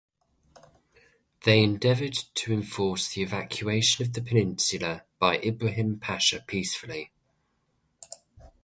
They 1.43 1.61
endeavoured 1.61 2.17
to 2.33 2.51
enforce 2.53 3.13
the 3.13 3.21
evacuation 3.21 4.03
of 4.03 4.13
the 4.13 4.21
peninsula 4.23 5.03
by 5.19 5.37
Ibrahim 5.37 5.99
Pasha 5.99 6.43
peacefully. 6.47 7.11